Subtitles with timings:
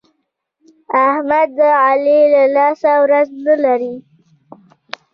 [1.07, 3.95] احمد د علي له لاسه ورځ نه لري.